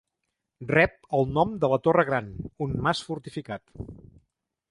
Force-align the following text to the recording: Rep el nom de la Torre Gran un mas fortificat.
Rep 0.69 0.95
el 1.17 1.29
nom 1.35 1.51
de 1.65 1.69
la 1.73 1.79
Torre 1.87 2.07
Gran 2.09 2.33
un 2.67 2.73
mas 2.87 3.05
fortificat. 3.11 3.79